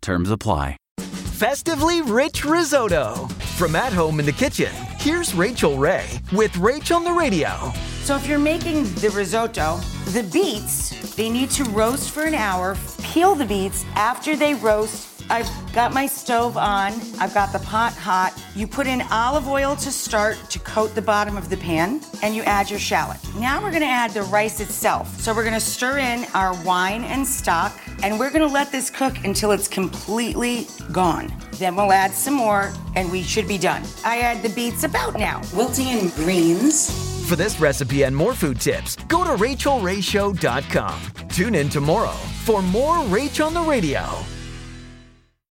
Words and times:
Terms 0.00 0.30
apply. 0.30 0.76
Festively 0.98 2.02
rich 2.02 2.44
risotto. 2.44 3.26
From 3.56 3.76
at 3.76 3.92
home 3.92 4.20
in 4.20 4.26
the 4.26 4.32
kitchen, 4.32 4.72
here's 4.98 5.34
Rachael 5.34 5.78
Ray 5.78 6.06
with 6.32 6.52
Rach 6.52 6.94
on 6.94 7.04
the 7.04 7.12
Radio. 7.12 7.72
So 8.02 8.16
if 8.16 8.26
you're 8.26 8.38
making 8.38 8.84
the 8.94 9.10
risotto, 9.10 9.76
the 10.06 10.22
beets, 10.32 11.14
they 11.14 11.30
need 11.30 11.50
to 11.50 11.64
roast 11.64 12.10
for 12.10 12.24
an 12.24 12.34
hour. 12.34 12.76
Peel 13.02 13.34
the 13.34 13.44
beets. 13.44 13.84
After 13.94 14.36
they 14.36 14.54
roast, 14.54 15.19
I've 15.30 15.48
got 15.72 15.94
my 15.94 16.06
stove 16.06 16.56
on. 16.56 16.92
I've 17.20 17.32
got 17.32 17.52
the 17.52 17.60
pot 17.60 17.92
hot. 17.92 18.32
You 18.56 18.66
put 18.66 18.88
in 18.88 19.02
olive 19.12 19.46
oil 19.46 19.76
to 19.76 19.92
start 19.92 20.36
to 20.50 20.58
coat 20.58 20.92
the 20.96 21.02
bottom 21.02 21.36
of 21.36 21.48
the 21.48 21.56
pan, 21.56 22.00
and 22.22 22.34
you 22.34 22.42
add 22.42 22.68
your 22.68 22.80
shallot. 22.80 23.18
Now 23.36 23.62
we're 23.62 23.70
gonna 23.70 23.86
add 23.86 24.10
the 24.10 24.24
rice 24.24 24.58
itself. 24.58 25.20
So 25.20 25.32
we're 25.32 25.44
gonna 25.44 25.60
stir 25.60 25.98
in 25.98 26.26
our 26.34 26.60
wine 26.64 27.04
and 27.04 27.24
stock, 27.24 27.78
and 28.02 28.18
we're 28.18 28.30
gonna 28.32 28.46
let 28.46 28.72
this 28.72 28.90
cook 28.90 29.24
until 29.24 29.52
it's 29.52 29.68
completely 29.68 30.66
gone. 30.90 31.32
Then 31.52 31.76
we'll 31.76 31.92
add 31.92 32.12
some 32.12 32.34
more, 32.34 32.72
and 32.96 33.10
we 33.12 33.22
should 33.22 33.46
be 33.46 33.58
done. 33.58 33.84
I 34.04 34.18
add 34.18 34.42
the 34.42 34.48
beets 34.48 34.82
about 34.82 35.14
now. 35.16 35.42
Wilting 35.54 35.86
in 35.86 36.08
greens. 36.10 36.90
For 37.28 37.36
this 37.36 37.60
recipe 37.60 38.02
and 38.02 38.16
more 38.16 38.34
food 38.34 38.60
tips, 38.60 38.96
go 39.06 39.22
to 39.22 39.30
rachaelrayshow.com. 39.30 41.00
Tune 41.28 41.54
in 41.54 41.68
tomorrow 41.68 42.16
for 42.44 42.60
more 42.60 42.96
Rach 43.04 43.46
on 43.46 43.54
the 43.54 43.60
Radio. 43.60 44.24